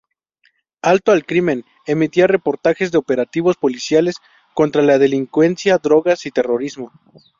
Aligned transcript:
Alto 0.81 1.11
al 1.11 1.27
crimen 1.27 1.63
emitía 1.85 2.25
reportajes 2.25 2.91
de 2.91 2.97
operativos 2.97 3.55
policiales 3.57 4.15
contra 4.55 4.81
la 4.81 4.97
delincuencia, 4.97 5.77
drogas 5.77 6.25
y 6.25 6.31
terrorismo. 6.31 6.91